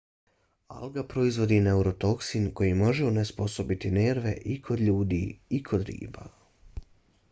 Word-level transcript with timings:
alga 0.75 1.03
proizvodi 1.11 1.59
neurotoksin 1.67 2.49
koji 2.61 2.73
može 2.79 3.05
onesposobiti 3.09 3.91
nerve 4.01 4.35
i 4.55 4.61
kod 4.69 4.81
ljudi 4.89 5.23
i 5.59 5.63
kod 5.71 5.89
riba 5.93 6.31